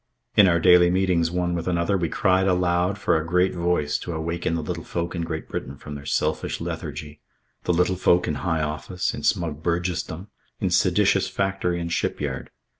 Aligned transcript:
In 0.35 0.47
our 0.47 0.59
daily 0.59 0.89
meetings 0.89 1.29
one 1.29 1.53
with 1.53 1.67
another 1.67 1.95
we 1.95 2.09
cried 2.09 2.47
aloud 2.47 2.97
for 2.97 3.15
a 3.15 3.23
great 3.23 3.53
voice 3.53 3.99
to 3.99 4.13
awaken 4.13 4.55
the 4.55 4.63
little 4.63 4.83
folk 4.83 5.13
in 5.13 5.21
Great 5.21 5.47
Britain 5.47 5.77
from 5.77 5.93
their 5.93 6.07
selfish 6.07 6.59
lethargy 6.59 7.21
the 7.65 7.71
little 7.73 7.95
folk 7.95 8.27
in 8.27 8.33
high 8.41 8.63
office, 8.63 9.13
in 9.13 9.21
smug 9.21 9.61
burgessdom, 9.61 10.29
in 10.59 10.71
seditious 10.71 11.27
factory 11.27 11.79
and 11.79 11.93
shipyard. 11.93 12.49